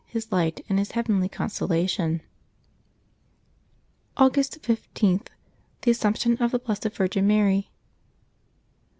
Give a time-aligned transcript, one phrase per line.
[0.07, 2.23] His light, and His heavenly consolation.
[4.17, 5.27] August 15.—
[5.83, 7.69] THE ASSUMPTION OF THE BLESSED VIRGIN MARY.